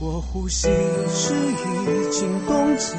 [0.00, 0.66] 过呼吸
[1.08, 2.96] 时已经冻结，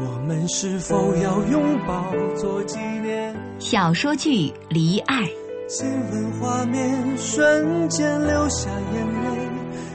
[0.00, 3.34] 我们是否要拥抱做纪念？
[3.58, 4.30] 小说剧
[4.70, 5.24] 《离爱》，
[5.68, 9.48] 亲吻画面瞬间流下眼泪，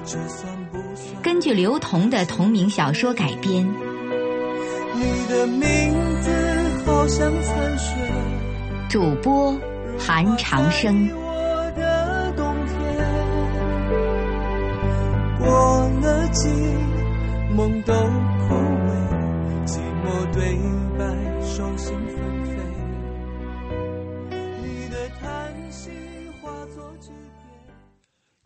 [0.06, 1.20] 这算不算？
[1.24, 3.66] 根据刘同的同名小说改编。
[4.94, 6.30] 你的名字
[6.86, 7.96] 好像残雪，
[8.88, 9.58] 主播
[9.98, 11.10] 韩长生。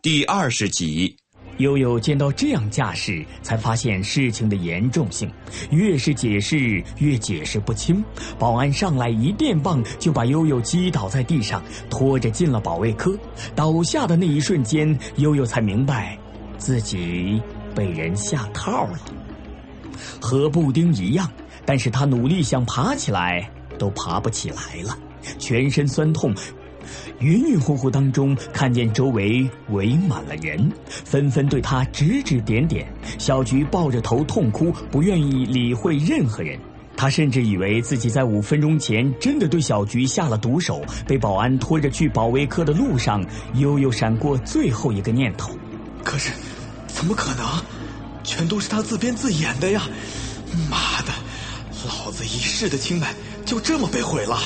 [0.02, 1.16] 第二十集，
[1.58, 5.28] 悠悠见到这样架势，才发现事情的严重性。
[5.70, 8.04] 越是解释，越解释不清。
[8.38, 13.18] 保安上来一电棒，就把悠悠击倒在地上，拖着进了保卫科。
[13.54, 16.16] 倒下的那一瞬间，悠悠才明白，
[16.56, 17.42] 自己
[17.74, 19.00] 被人下套了。
[20.20, 21.28] 和布丁一样，
[21.64, 24.96] 但是他努力想爬起来，都爬不起来了，
[25.38, 26.32] 全身酸痛。
[27.20, 32.86] 晕晕乎乎当中，看见周围围满了人，纷纷对他指指点点。
[33.18, 36.58] 小菊抱着头痛哭，不愿意理会任何人。
[36.96, 40.82] 他甚至以为自己在五分钟前真的对小菊下了毒手。
[41.06, 43.22] 被保安拖着去保卫科的路上，
[43.54, 45.52] 悠悠闪过最后一个念头：
[46.02, 46.32] 可是，
[46.86, 47.46] 怎么可能？
[48.24, 49.82] 全都是他自编自演的呀！
[50.70, 51.12] 妈的，
[51.86, 54.38] 老子一世的清白就这么被毁了！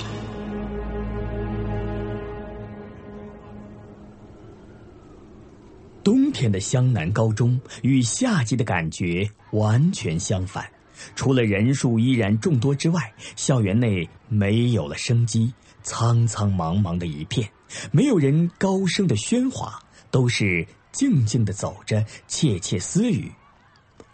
[6.11, 10.69] 冬天的湘南高中与夏季的感觉完全相反，
[11.15, 17.49] 除了人数依然众多之外，校园内没有了生机，苍苍茫茫的一片，
[17.93, 19.79] 没有人高声的喧哗，
[20.11, 23.31] 都是静静的走着，窃窃私语。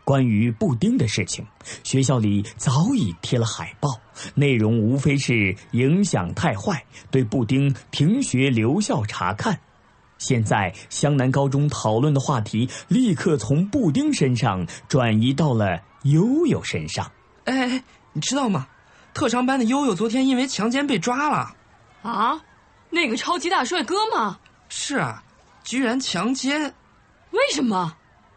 [0.05, 1.47] 关于布丁的事情，
[1.83, 3.99] 学校里早已贴了海报，
[4.35, 9.59] 内容无非是影响太坏，对布丁停学留校查看。
[10.19, 17.11] 现在湘南高中讨论的话题立刻从布丁身上转移到了悠悠身上。
[17.45, 17.83] 哎哎，
[18.13, 18.67] 你知道吗？
[19.15, 21.55] 特长班的悠悠昨天因为强奸被抓了。
[22.03, 22.41] 啊，
[22.91, 24.39] 那个超级大帅哥吗？
[24.69, 25.23] 是啊，
[25.65, 26.75] 居然强奸！
[27.31, 27.97] 为什么？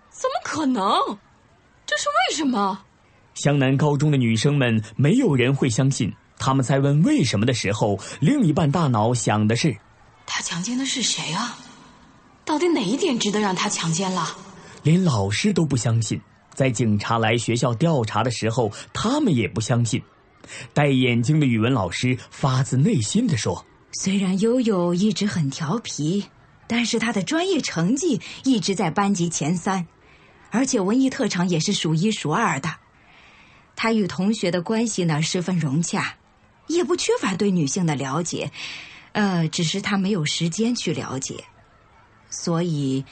[0.09, 0.91] 怎么可能？
[1.85, 2.79] 这是为什么？
[3.35, 9.77] 湘南高中的女生们没有人会相信，他们在问为什么的时候，另一半大脑想的是：
[10.25, 11.57] 他强奸的是谁啊？
[12.49, 14.35] 到底哪一点值得让他强奸了？
[14.81, 16.19] 连老师都不相信。
[16.55, 20.01] 在警察来学校调查的时候，他们也不相信。
[20.73, 26.25] 戴眼镜的语文老师发自内心的说：“虽然悠悠一直很调皮，
[26.65, 29.85] 但是他的专业成绩一直在班级前三，
[30.49, 32.77] 而且文艺特长也是数一数二的。
[33.75, 36.15] 他与同学的关系呢十分融洽，
[36.65, 38.51] 也不缺乏对女性的了解，
[39.11, 41.43] 呃，只是他没有时间去了解。”
[42.29, 43.05] 所以，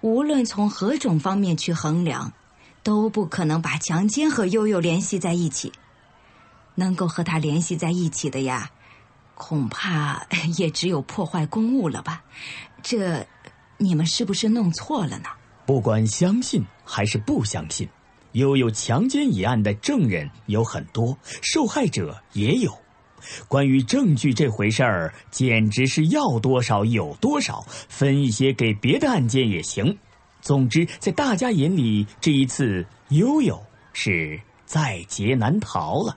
[0.00, 2.32] 无论从何种方面去衡量，
[2.82, 5.72] 都不可能把强奸和悠悠联系在一起。
[6.74, 8.70] 能够和他联系在一起的呀，
[9.34, 10.26] 恐怕
[10.58, 12.22] 也只有破坏公物了吧？
[12.82, 13.26] 这，
[13.78, 15.28] 你们是不是弄错了呢？
[15.64, 17.88] 不管相信还是不相信，
[18.32, 22.78] 悠悠强奸一案的证人有很多，受害者也有。
[23.48, 29.98] 关于证据这回事儿，简直是要多少有多少，分一些给别的案件也行。
[30.40, 33.60] 总之，在大家眼里，这一次悠悠
[33.92, 36.16] 是在劫难逃了。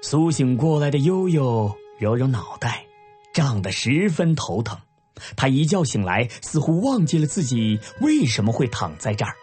[0.00, 2.84] 苏醒过来的悠悠揉揉脑袋，
[3.32, 4.76] 胀得十分头疼。
[5.36, 9.36] 他一觉醒来，似乎忘记了自己为什么会躺在这儿。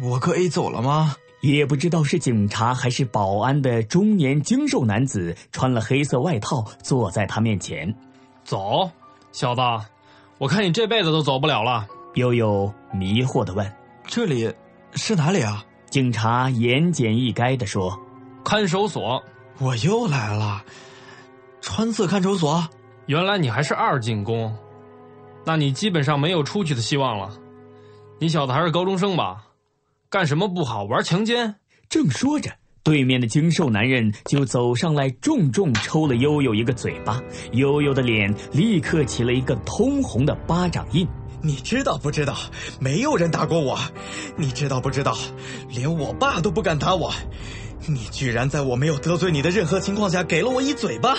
[0.00, 1.16] 我可以走了吗？
[1.52, 7.94] 也不知道是警察还是保安的中年精瘦男子，穿了黑色外套，坐在他面前。
[8.44, 8.90] 走，
[9.30, 9.60] 小子，
[10.38, 11.86] 我看你这辈子都走不了了。
[12.14, 13.70] 悠悠迷惑的问
[14.06, 14.50] ：“这里
[14.94, 17.94] 是哪里啊？”警察言简意赅的说
[18.42, 19.22] ：“看守所。”
[19.60, 20.64] 我又来了，
[21.60, 22.66] 川色看守所。
[23.06, 24.56] 原来你还是二进宫，
[25.44, 27.36] 那你基本上没有出去的希望了。
[28.18, 29.44] 你小子还是高中生吧？
[30.14, 30.84] 干什么不好？
[30.84, 31.56] 玩强奸？
[31.88, 32.48] 正说着，
[32.84, 37.20] 对面的精瘦男人就走上来，重重抽了悠悠一个嘴巴。
[37.50, 41.04] 悠悠的脸立刻起了一个通红的巴掌印。
[41.42, 42.36] 你知道不知道？
[42.78, 43.76] 没有人打过我。
[44.36, 45.16] 你知道不知道？
[45.68, 47.12] 连我爸都不敢打我。
[47.88, 51.16] 你居然在我没有得罪你的任何情况下给了我一嘴巴！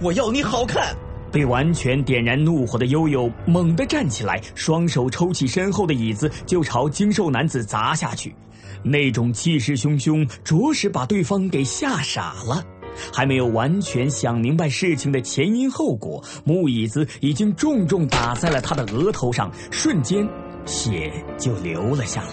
[0.00, 0.94] 我要你好看！
[1.32, 8.34] 被完全点燃怒火的悠悠猛地站起来，双手抽起身后的椅子，就朝精瘦男子砸下去。
[8.82, 12.64] 那种气势汹汹，着实把对方给吓傻了。
[13.12, 20.28] 还没有完全想明白事情的前因后果，木椅子已经重重打在了他的额头上，瞬间
[20.66, 22.28] 血就流了下来。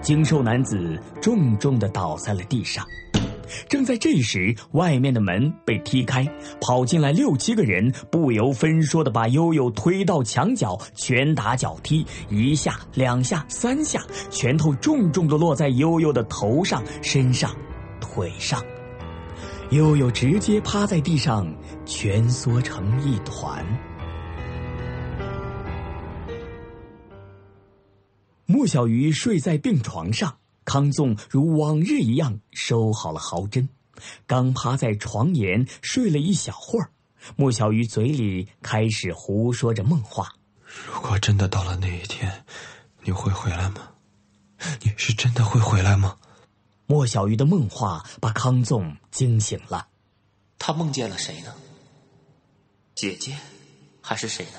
[0.00, 2.84] 精瘦男子重重的倒在了地上。
[3.68, 6.26] 正在这时，外面的门被踢开，
[6.60, 14.00] 跑进来六七个人，不由分说的把悠悠推到墙角，拳打脚踢，一下、两下、三下，
[14.30, 17.54] 拳头重重的落在悠悠的头上、身上、
[18.00, 18.62] 腿上，
[19.70, 21.46] 悠悠直接趴在地上，
[21.84, 23.64] 蜷缩成一团。
[28.46, 30.38] 莫小鱼睡在病床上。
[30.68, 33.66] 康纵如往日一样收好了毫针，
[34.26, 36.90] 刚趴在床沿睡了一小会儿，
[37.36, 40.30] 莫小鱼嘴里开始胡说着梦话。
[40.86, 42.44] 如果真的到了那一天，
[43.02, 43.88] 你会回来吗？
[44.82, 46.14] 你是真的会回来吗？
[46.84, 49.88] 莫小鱼的梦话把康纵惊醒了。
[50.58, 51.54] 他梦见了谁呢？
[52.94, 53.34] 姐姐，
[54.02, 54.58] 还是谁呢？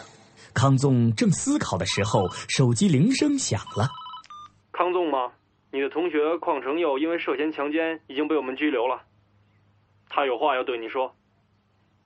[0.56, 3.92] 康纵正思考的时候，手机铃声响了。
[4.72, 5.34] 康纵吗？
[5.72, 9.04] 你的同学邝成佑因为涉嫌强奸已经被我们拘留了，
[10.10, 11.16] 他有话要对你说。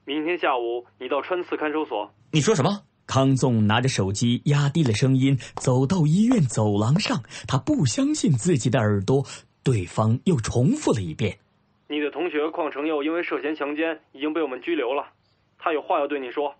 [0.06, 2.14] 明天下午你到川次看守所。
[2.32, 2.84] 你说什么？
[3.06, 7.22] 康纵拿着手机压低了声音，走到医院走廊上。
[7.48, 9.26] 他不相信自己的耳朵，
[9.64, 11.38] 对方又重复了一遍
[11.88, 15.06] ：“你的同学邝成佑因为涉嫌强奸已经被我们拘留了，
[15.58, 16.56] 他有话要对你说。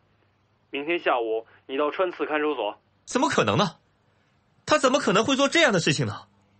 [0.70, 3.78] 明天下午你到川次看守所。”怎么可能呢？
[4.66, 6.14] 他怎么可能会做这样的事情呢？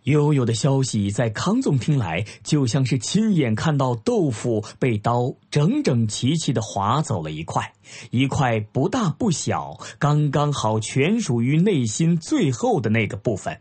[0.04, 7.72] 悠悠的消息在康总听来，就像是亲眼看到豆腐被刀整整齐齐的划走了一块，
[8.10, 13.60] 一块不大不小，刚刚好，全属于内心最后的那个部分。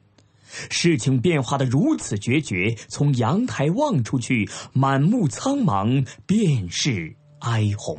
[0.69, 7.97] 事情变化的如此决绝，从阳台望出去，满目苍茫，便是哀鸿。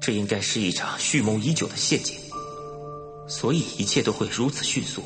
[0.00, 2.16] 这应该是一场蓄谋已久的陷阱，
[3.28, 5.02] 所以一切都会如此迅速，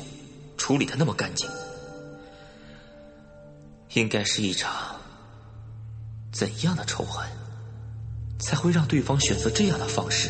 [0.55, 1.49] 处理的那么干净。
[3.95, 4.99] 应该是一场
[6.31, 7.25] 怎样的仇恨，
[8.39, 10.29] 才会让对方选择这样的方式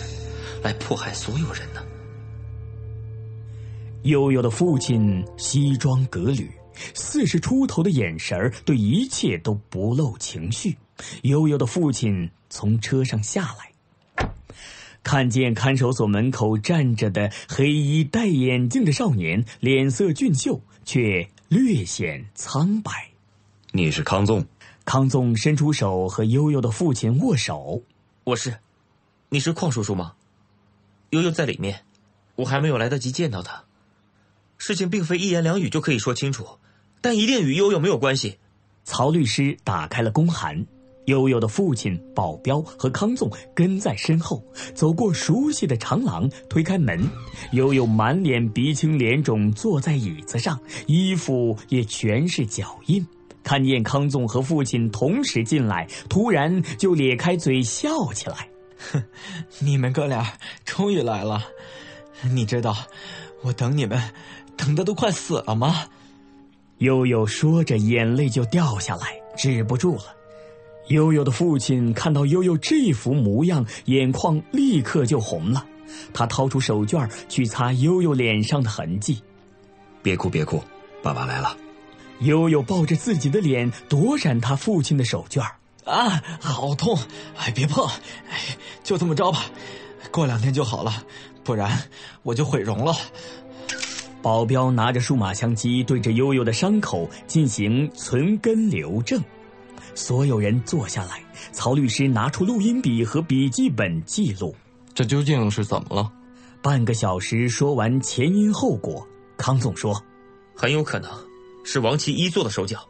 [0.62, 1.84] 来迫害所有人呢？
[4.04, 6.52] 悠悠的父亲西装革履，
[6.94, 10.78] 四十出头的眼神儿，对一切都不露情绪。
[11.24, 13.56] 悠悠的父亲从车上下
[14.18, 14.30] 来，
[15.02, 23.10] 看见看守所门口站着的黑衣戴眼镜的少年，脸色俊秀，却略显苍白。
[23.76, 24.46] 你是康纵，
[24.86, 27.82] 康纵伸出手和悠悠的父亲握手。
[28.24, 28.56] 我是，
[29.28, 30.14] 你是邝叔叔吗？
[31.10, 31.82] 悠悠在里面，
[32.38, 33.66] 我还没有来得及见到他。
[34.58, 36.48] 事情并非一言两语就可以说清楚，
[37.02, 38.40] 但一定与悠悠没有关系。
[38.86, 40.66] 曹律师打开了公函，
[41.08, 44.42] 悠悠的父亲、保镖和康纵跟在身后，
[44.74, 47.06] 走过熟悉的长廊，推开门，
[47.52, 50.58] 悠悠满脸鼻青脸肿坐在椅子上，
[50.88, 53.06] 衣服也全是脚印。
[53.46, 58.50] 看见康纵和父亲同时进来，突然就咧开嘴笑起来。
[58.92, 59.02] 哼，
[59.62, 60.34] 你们哥俩
[60.66, 61.42] 终于来了。
[62.24, 62.76] 你知道
[63.44, 64.02] 我等你们
[64.58, 65.86] 等的都快死了吗？
[66.80, 70.04] 悠悠说着，眼泪就掉下来，止不住了。
[70.88, 75.66] 悠悠的父亲看到悠悠这副模样，眼眶立刻就红了。
[76.14, 79.22] 他掏出手绢去擦悠悠脸上的痕迹。
[80.02, 80.62] 别哭，别哭，
[81.04, 81.56] 爸爸来了。
[82.20, 85.42] 悠悠抱着自己的脸，躲闪他父亲的手绢
[85.84, 86.98] 啊，好痛！
[87.38, 87.86] 哎，别碰！
[88.30, 89.46] 哎，就这么着吧，
[90.12, 91.04] 过两天就好了，
[91.44, 91.78] 不然
[92.24, 92.96] 我就毁容了。
[94.22, 99.22] 保镖拿着数码相机，对着悠悠的伤口进行存根留证。
[99.94, 104.56] 所有人坐下来，曹律师拿出录音笔和笔记本记录。
[104.94, 106.12] 这究竟是怎么了？
[106.62, 109.08] 半个小时说完前因后果，
[109.38, 110.02] 康总说
[110.58, 111.12] ：“很有可能。”
[111.66, 112.88] 是王琦一做的手脚，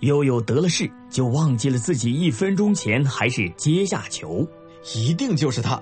[0.00, 4.48] 悠悠得了势，就忘记了自己一分钟前还是阶下囚，
[4.96, 5.80] 一定就是他，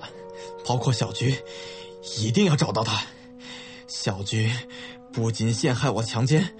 [0.66, 1.34] 包括小菊，
[2.18, 3.00] 一定要找到他。
[3.86, 4.50] 小菊
[5.12, 6.54] 不仅陷害我强奸，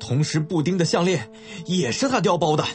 [0.00, 1.30] 同时布丁的项链
[1.64, 2.66] 也是他调包的，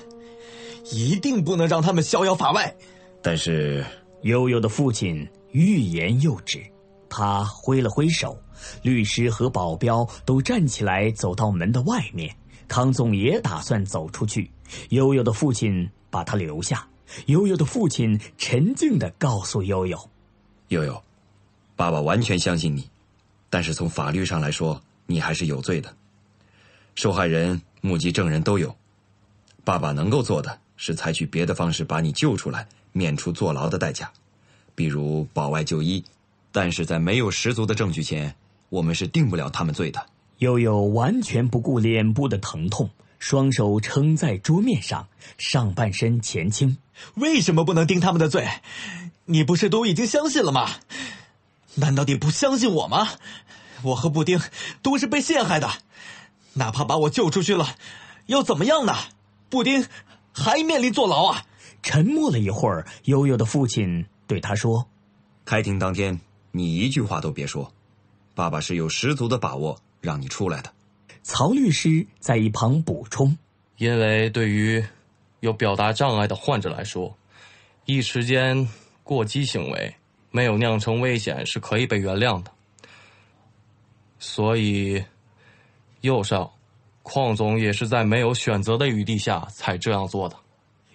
[0.90, 2.74] 一定不能让他们逍遥法外。
[3.22, 3.86] 但是，
[4.22, 6.64] 悠悠的父亲欲言又止，
[7.18, 8.40] 他挥了挥手。
[8.84, 12.36] 律师和保镖都站起来，走到门的外面。
[12.68, 14.52] 康总也打算走出去，
[14.90, 16.88] 悠悠的父亲把他留下。
[17.26, 19.98] 悠悠的父亲沉静的告诉悠悠
[20.70, 21.02] ：“悠悠，
[21.76, 22.88] 爸爸完全相信你，
[23.50, 25.92] 但是从法律上来说，你还是有罪的。
[26.94, 28.76] 受害人、目击证人都有，
[29.64, 34.12] 爸爸能够做的是采取别的方式把你救出来，免除坐牢的代价，
[34.76, 36.04] 比如保外就医。
[36.60, 38.34] 但是在没有十足的证据前，
[38.70, 40.04] 我们是定不了他们罪的。
[40.40, 46.76] 悠悠完全不顾脸部的疼痛，双手撑在桌面上，上半身前倾。
[47.14, 48.48] 为什么不能定他们的罪？
[49.26, 50.68] 你不是都已经相信了吗？
[51.76, 53.08] 难道你不相信我吗？
[53.84, 54.42] 我和布丁
[54.82, 55.70] 都是被陷害的，
[56.54, 57.76] 哪怕把我救出去了，
[58.26, 58.96] 又怎么样呢？
[59.48, 59.86] 布丁
[60.34, 61.46] 还面临坐牢啊！
[61.84, 64.88] 沉默了一会儿，悠悠的父亲对他说
[65.46, 66.20] ：“开庭当天，
[66.58, 67.72] 你一句话都别说，
[68.34, 70.74] 爸爸是有十足的把握让你出来的。”
[71.24, 73.38] 曹律师在一旁补充
[73.78, 74.84] ：“因为对于
[75.42, 77.16] 有表达障碍的患者来说，
[77.86, 78.68] 一时间
[79.04, 79.94] 过激行为
[80.32, 82.52] 没有酿成危险是可以被原谅的。
[84.20, 85.04] 所以，
[86.02, 86.54] 右少，
[87.04, 90.36] 邝总也是在没有选择的余地下才这样做的。”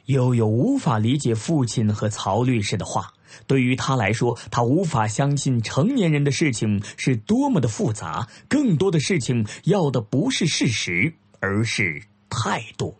[0.06, 3.12] 悠悠无法理解父亲和曹律师的话。
[3.46, 8.28] 对于他来说，他无法相信成年人的事情是多么的复杂。
[8.48, 12.96] 更多的事情要的不是事实，而是态度。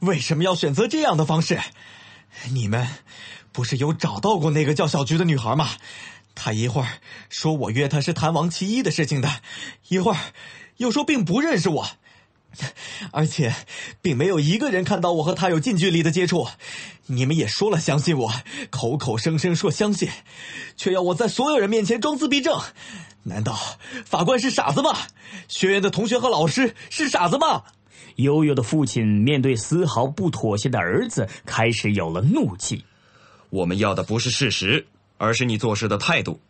[0.00, 1.58] 为什么要选择这样的方式？
[2.50, 2.86] 你们
[3.52, 5.68] 不是有找到过那个叫小菊的女孩吗？
[6.34, 6.88] 她一会儿
[7.28, 9.28] 说我约她是谈王其一的事情的，
[9.88, 10.18] 一会儿
[10.76, 11.88] 又说并不认识我。
[13.12, 13.54] 而且，
[14.02, 16.48] 并没有一个人看到我和他有近距离的接触。
[17.06, 18.32] 你们也说了相信我，
[18.70, 20.08] 口口声声说相信，
[20.76, 22.60] 却要我在所有人面前装自闭症。
[23.22, 23.58] 难道
[24.04, 24.96] 法官是傻子吗？
[25.48, 27.62] 学院的同学和老师是傻子吗？
[28.16, 32.84] 悠悠的父亲面对丝毫不妥协的儿子，开始有了怒气。
[33.50, 34.86] 我们要的不是事实，
[35.18, 36.40] 而是你做事的态度。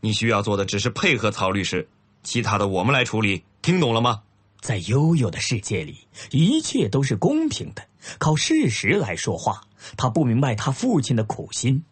[0.00, 1.88] 你需要做的只是配合曹律师，
[2.22, 3.44] 其他的我们来处理。
[3.62, 4.22] 听懂了吗？
[4.64, 9.60] 在悠悠的世界里，一切都是公平的，靠事实来说话。
[9.94, 11.84] 他不明白他父亲的苦心。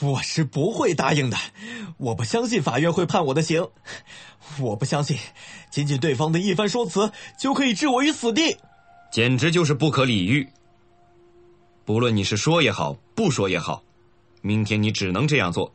[0.00, 1.36] 我是不会答应的，
[1.98, 3.68] 我不相信法院会判我的刑，
[4.58, 5.16] 我不相信，
[5.70, 8.56] 仅仅对方的一番说辞就可以置我于死地，
[9.12, 10.48] 简直就是不可理喻。
[11.84, 13.84] 不论你是说也好，不说也好，
[14.42, 15.72] 明天你只能这样做，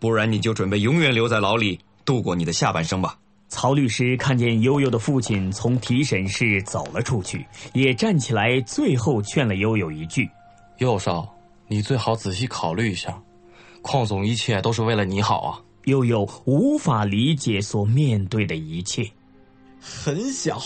[0.00, 3.16] 不然你就准备永远留在牢里度过你的下半生吧。
[3.48, 10.28] 曹律师看见悠悠的父亲从提审室走了出去，也站起来，最后劝了悠悠一句
[10.78, 11.32] ：“悠少，
[11.68, 13.22] 你最好仔细考虑一下，
[13.82, 19.08] 邝总一切都是为了你好啊。”悠悠无法理解所面对的一切。
[19.80, 20.60] 很小，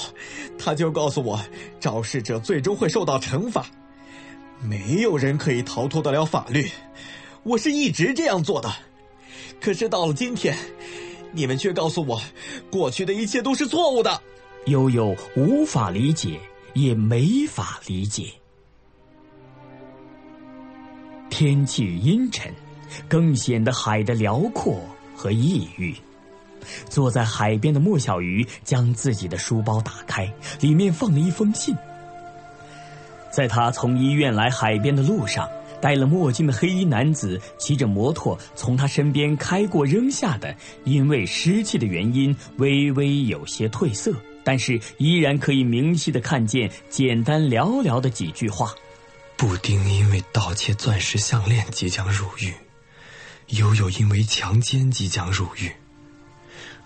[0.58, 1.38] 他就告诉我，
[1.78, 3.66] 肇事者最终会受到惩罚，
[4.62, 6.66] 没有人可以逃脱得了法律。
[7.42, 8.72] 我是一直这样做的，
[9.60, 10.56] 可是到了今天。
[11.32, 12.20] 你们却告诉我，
[12.70, 14.20] 过去的一切都是错误的。
[14.66, 16.38] 悠悠无法理解，
[16.74, 18.32] 也没法理解。
[21.30, 22.52] 天气阴沉，
[23.08, 24.80] 更显得海的辽阔
[25.16, 25.94] 和抑郁。
[26.88, 31.74] 坐在海边的莫小鱼将自己的书包打开，里面放了一封信。
[33.30, 35.48] 在他从医院来海边的路上。
[35.80, 48.74] 戴了墨镜的黑衣男子骑着摩托从他身边开过，扔下的因为湿气的原因微微有些褪色，但是依然可以明晰的看见简单寥寥的几句话：
[49.36, 52.52] 布丁因为盗窃钻石项链即将入狱，
[53.48, 55.72] 悠悠因为强奸即将入狱。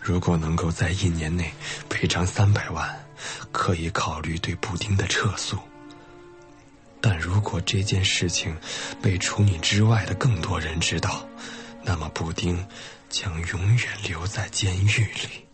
[0.00, 1.50] 如果能够在一年内
[1.88, 3.04] 赔偿三百万，
[3.50, 5.56] 可以考虑对布丁的撤诉。
[7.06, 8.56] 但如果这件事情
[9.02, 11.28] 被除你之外的更多人知道，
[11.82, 12.66] 那么布丁
[13.10, 15.44] 将永远留在监狱里。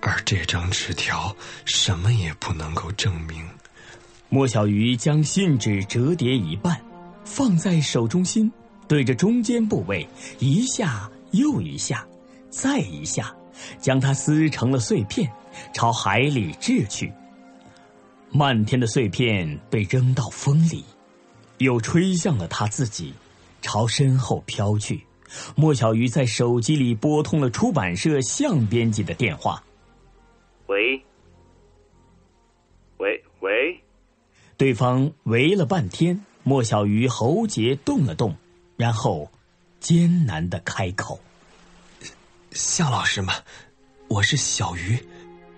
[0.00, 3.44] 而这张纸条什么也不能够证明。
[4.28, 6.80] 莫小鱼将信纸折叠一半，
[7.24, 8.48] 放在手中心，
[8.86, 12.06] 对着中间部位一下又一下，
[12.48, 13.34] 再一下，
[13.80, 15.28] 将它撕成了碎片，
[15.74, 17.12] 朝海里掷去。
[18.32, 20.84] 漫天的碎片被扔到风里，
[21.58, 23.12] 又吹向了他自己，
[23.60, 25.04] 朝身后飘去。
[25.56, 29.62] 莫小鱼在手机里拨通了出版社向编辑的电话。
[30.66, 31.02] 喂，
[32.98, 33.80] 喂喂，
[34.56, 38.36] 对方喂了半天，莫小鱼喉结动了动，
[38.76, 39.30] 然后
[39.80, 41.20] 艰难的开口
[42.52, 43.32] ：“夏老师吗？
[44.08, 44.96] 我是小鱼。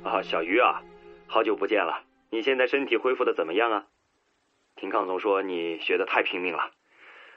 [0.03, 0.83] 啊，小鱼啊，
[1.27, 2.03] 好久不见了。”
[2.33, 3.87] 你现在身体恢复的怎么样啊？
[4.77, 6.71] 听康总说你学的太拼命了，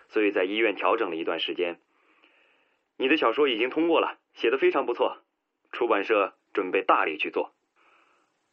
[0.07, 1.81] 所以在医院调整了一段时间。
[2.95, 5.17] 你的小说已经通过了，写的非常不错，
[5.73, 7.53] 出版社准备大力去做。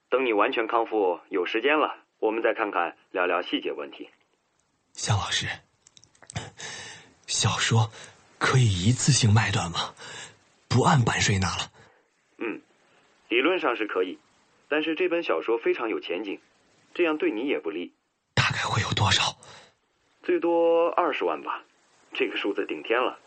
[0.08, 4.10] 等你完全康复，有时间了，我们再看看，聊聊细节问题。
[4.94, 5.46] 向老师，
[7.28, 7.88] 小说
[8.40, 9.94] 可以一次性卖断吗？
[10.68, 11.70] 不按版税拿了？
[12.38, 12.60] 嗯，
[13.28, 14.18] 理论上是可以，
[14.72, 16.40] 但是这本小说非常有前景，
[16.94, 17.92] 这样对你也不利。
[18.32, 19.36] 大概会有多少？
[20.22, 21.62] 最多二十万吧，
[22.14, 23.18] 这个数字顶天了。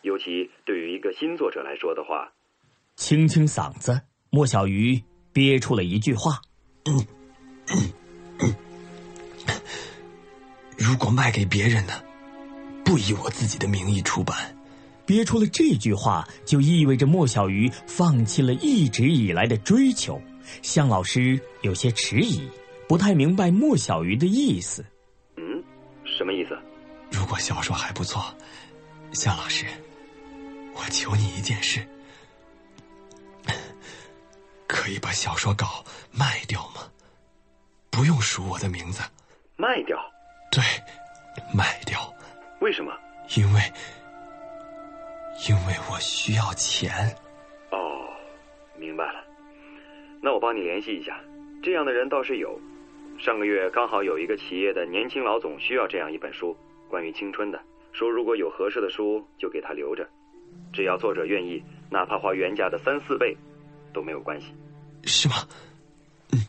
[0.00, 2.32] 尤其对于一个新作者来说的话，
[2.96, 5.02] 清清嗓子，莫小鱼
[5.34, 6.40] 憋出了一句话
[10.78, 11.92] ：“如果卖给别人呢？
[12.86, 14.56] 不以我自己的名义出版。”
[15.04, 20.18] 憋出了这句话，就意味着莫小鱼放弃了一直以来的追求。
[20.62, 22.48] 向老师有些迟疑，
[22.88, 24.84] 不太明白莫小鱼的意思。
[25.36, 25.62] 嗯，
[26.04, 26.58] 什么意思？
[27.10, 28.22] 如果小说还不错，
[29.12, 29.66] 向老师，
[30.74, 31.86] 我求你一件事，
[34.66, 36.82] 可以把小说稿卖掉吗？
[37.90, 39.02] 不用署我的名字。
[39.56, 39.98] 卖掉？
[40.50, 40.62] 对，
[41.54, 42.12] 卖掉。
[42.60, 42.92] 为什么？
[43.36, 43.72] 因为。
[45.48, 47.14] 因为我需要钱。
[50.24, 51.20] 那我帮你联系一下，
[51.62, 52.58] 这样的人倒是有。
[53.18, 56.56] 上个月刚好有一个企业的年轻老总需要这样一本书，
[56.88, 57.60] 关于青春的，
[57.92, 60.08] 说如果有合适的书就给他留着，
[60.72, 63.36] 只要作者愿意，哪怕花原价的三四倍，
[63.92, 64.46] 都没有关系。
[65.04, 65.34] 是吗？
[66.32, 66.40] 嗯，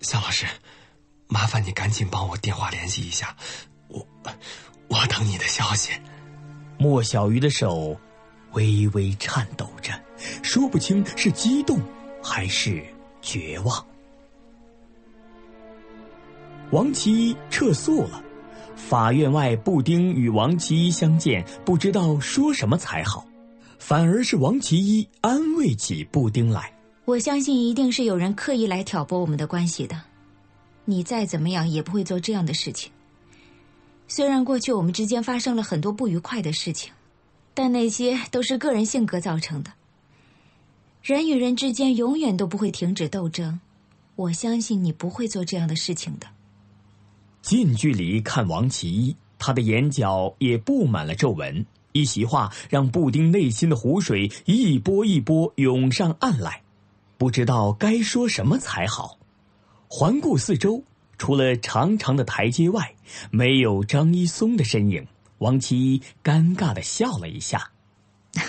[0.00, 0.44] 向老师，
[1.28, 3.36] 麻烦你赶紧帮我电话联系一下，
[3.86, 4.04] 我
[4.88, 5.92] 我等你的消息。
[6.80, 7.96] 莫小鱼的手。
[8.54, 9.90] 微微颤抖着，
[10.44, 11.76] 说不清是激动
[12.22, 12.80] 还是
[13.24, 13.84] 绝望。
[16.70, 18.22] 王其一撤诉了，
[18.76, 23.26] 法院外，布丁与王其一相见，不知道说什么才好，
[23.78, 26.72] 反而是王其一安慰起布丁来。
[27.06, 30.00] 我相信一定是有人刻意来挑拨我们的关系的，
[30.84, 32.92] 你再怎么样也不会做这样的事情。
[34.06, 36.92] 虽然过去我们之间发生了很多不愉快的事情。
[37.56, 39.70] 但那些都是个人性格造成的。
[41.04, 43.60] 人与人之间永远都不会停止斗争，
[44.16, 46.26] 我相信你不会做这样的事情的。
[47.42, 51.66] 近距离看王其一，他的眼角也布满了皱纹。
[51.92, 56.62] 一席话让布丁内心的湖水一波一波涌上岸来，
[57.18, 59.18] 不知道该说什么才好。
[59.88, 60.82] 环顾四周，
[61.18, 62.94] 除了长长的台阶外，
[63.30, 65.06] 没有张一松的身影。
[65.36, 67.72] 王其一尴尬的笑了一下，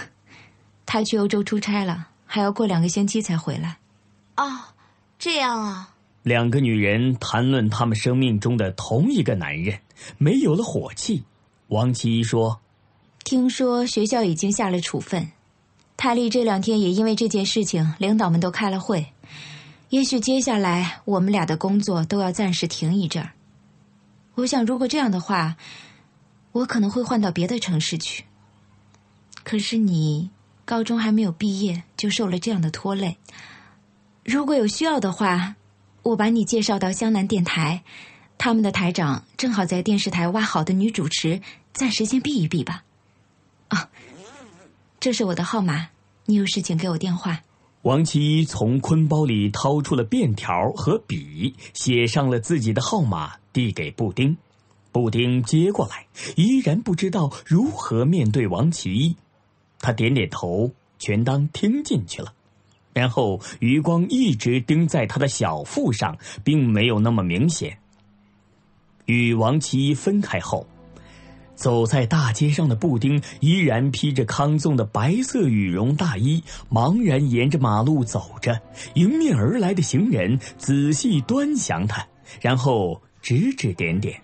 [0.87, 3.77] 他去欧洲出差了，还要过两个星期才回来。
[4.35, 4.73] 啊，
[5.17, 5.95] 这样啊。
[6.21, 9.79] 两个女人谈论他们生命中的同一个男人，
[10.17, 11.23] 没有了火气。
[11.67, 12.59] 王其一说
[13.23, 15.31] ：“听说学校已经下了处分，
[15.95, 19.13] 泰利这两天也因为这件事情，领导们都开了会。
[19.87, 23.31] 也许接下来我们俩的工作都要暂时停一阵儿。
[24.33, 25.55] 我想，如果这样的话。”
[26.51, 28.23] 我可能会换到别的城市去。
[29.43, 30.29] 可是你
[30.65, 33.17] 高中还没有毕业就受了这样的拖累，
[34.23, 35.55] 如果有需要的话，
[36.01, 37.83] 我把你介绍到湘南电台，
[38.39, 41.39] 他们的台长正好在电视台挖好的女主持，
[41.71, 42.83] 暂时先避一避吧。
[43.67, 43.89] 啊，
[44.99, 45.89] 这是我的号码，
[46.25, 47.41] 你有事情给我电话。
[47.83, 54.35] 王琦从坤包里掏出了便条和笔，写上了自己的号码，递给布丁。
[54.91, 59.15] 布丁接过来，依然不知道如何面对王其一。
[59.79, 62.33] 他点点头，全当听进去了，
[62.93, 67.77] 然后余光一直盯在他的小腹上，并没有那么明显。
[69.05, 70.65] 与王琦分开后，
[71.53, 78.59] 走在大街上的布丁依然披着康纵的白色羽绒大衣，茫然沿着马路走着。
[78.95, 82.07] 迎面而来的行人仔细端详他，
[82.41, 84.19] 然后指指点点。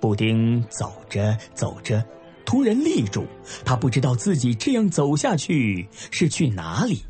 [0.00, 2.04] 布丁走着走着，
[2.44, 3.26] 突然立住。
[3.64, 7.02] 他不知道自己这样走下去是去哪里。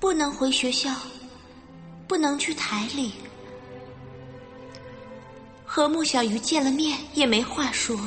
[0.00, 0.94] 不能回学校，
[2.06, 3.12] 不能去台里。
[5.64, 7.98] 和穆小鱼见了面也没话说。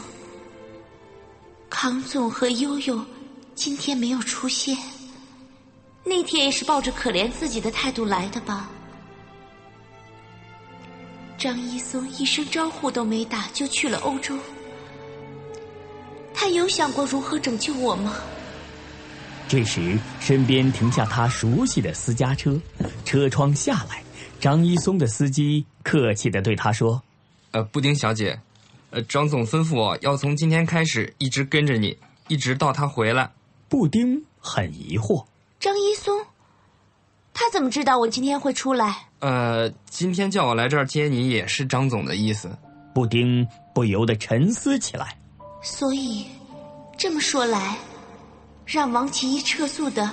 [1.69, 3.04] 康总和悠悠
[3.56, 4.77] 今天没有出现，
[6.04, 8.69] 那天也是抱着可怜自己的态度来的吧。
[11.38, 14.38] 张一松一声招呼都没打就去了欧洲，
[16.34, 18.15] 他有想过如何拯救我吗？
[19.48, 22.60] 这时，身边停下他熟悉的私家车，
[23.04, 24.02] 车窗下来，
[24.39, 27.02] 张一松的司机客气的对他说
[27.52, 28.39] ：“呃，布丁小姐，
[28.91, 31.98] 呃，张总吩咐我要从今天开始一直跟着你，
[32.30, 33.30] 一直到他回来。
[33.67, 35.26] 布丁很疑惑：
[35.60, 36.17] 张一松，
[37.34, 39.08] 他怎么知道我今天会出来？
[39.20, 42.50] 呃，今天叫我来这儿接你，也是张总的意思。
[42.94, 45.17] 布丁不由得沉思起来。
[45.62, 46.26] 所以，
[46.97, 47.78] 这么说来，
[48.65, 50.12] 让王琦一撤诉的，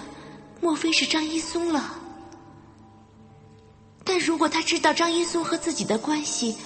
[0.61, 1.95] 莫非是张一松了？
[4.05, 6.57] 但如果他知道张一松和自己的关系，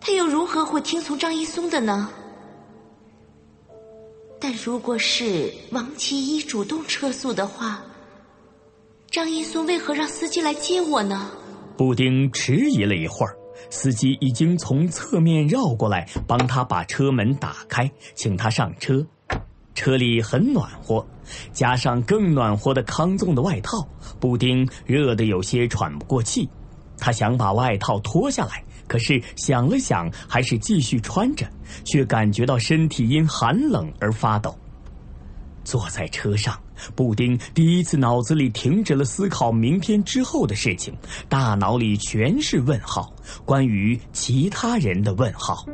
[0.00, 2.10] 他又如何会听从张一松的呢？
[4.40, 7.82] 但如果是王琦一主动撤诉的话，
[9.10, 11.30] 张一松为何让司机来接我呢？
[11.76, 13.36] 布丁迟疑了一会儿，
[13.70, 19.06] 司机已经从侧面绕过来，帮他把车门打开，请他上车。
[19.74, 21.06] 车里很暖和，
[21.52, 23.86] 加上更暖和的康纵的外套，
[24.18, 26.48] 布丁热得有些喘不过气。
[26.98, 31.46] 他想把外套脱下来，可是想了想，还是继续穿着，
[31.84, 34.56] 却感觉到身体因寒冷而发抖。
[35.66, 36.56] 坐在车上，
[36.94, 40.94] 布丁第一次脑子里停止了思考明天之后的事情，
[41.28, 43.12] 大脑里全是问号，
[43.44, 45.66] 关于其他人的问号。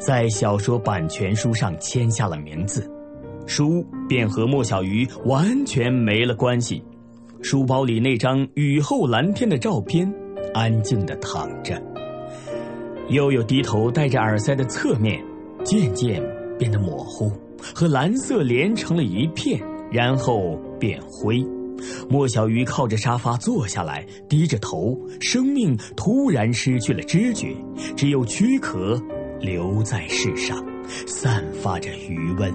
[0.00, 2.90] 在小说版权书上签下了名字，
[3.46, 6.82] 书便和莫小鱼完全没了关系。
[7.42, 10.12] 书包里那张雨后蓝天的照片，
[10.52, 11.80] 安静的躺着。
[13.10, 15.24] 悠悠低头戴着耳塞的侧面，
[15.64, 16.20] 渐渐
[16.62, 17.28] 变得模糊，
[17.74, 21.44] 和蓝色连成了一片，然后变灰。
[22.08, 27.52] 莫小鱼靠着沙发坐下来，低着头，生命突然失去了知觉，
[27.96, 29.02] 只有躯壳。
[29.40, 30.64] 留在世上，
[31.04, 32.54] 散发着余温。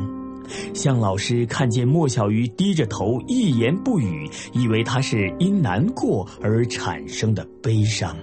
[0.74, 8.18] 向老师看见莫小鱼低着头一言不语，以为他是因难过而产生的悲伤。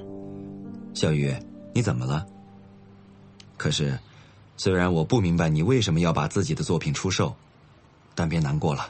[0.94, 1.30] 小鱼，
[1.74, 2.24] 你怎么了？
[3.58, 3.92] 可是，
[4.56, 7.34] 虽然我不明白你为什么要把自己的作品出售，
[8.14, 8.88] 但别难过了。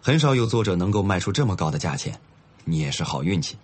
[0.00, 2.18] 很少有作者能够卖出这么高的价钱，
[2.64, 3.56] 你也是好运气。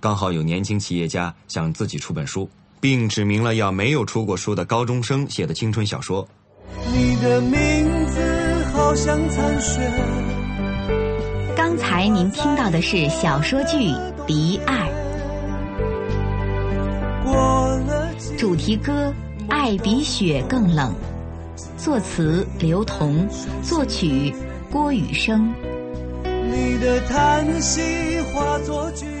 [0.00, 2.48] 刚好有年轻企业家想自己出本书。
[2.80, 6.28] 并指明了要没有出过书的高中生写的青春小说。
[6.92, 7.50] 你的名
[8.08, 9.80] 字好像残雪。
[11.56, 13.76] 刚才您听到的是小说剧
[14.26, 14.86] 《离爱》，
[18.38, 19.08] 主题歌
[19.48, 20.94] 《爱比雪更冷》，
[21.82, 23.28] 作词刘同，
[23.62, 24.34] 作曲
[24.70, 25.52] 郭雨生。
[26.24, 29.13] 你的叹息化作句。